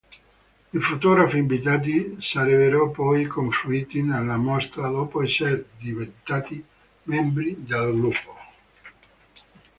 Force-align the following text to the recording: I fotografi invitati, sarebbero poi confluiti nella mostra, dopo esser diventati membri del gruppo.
I 0.71 0.79
fotografi 0.79 1.37
invitati, 1.37 2.15
sarebbero 2.19 2.89
poi 2.89 3.25
confluiti 3.27 4.01
nella 4.01 4.35
mostra, 4.35 4.89
dopo 4.89 5.21
esser 5.21 5.63
diventati 5.77 6.65
membri 7.03 7.55
del 7.63 7.93
gruppo. 7.99 8.35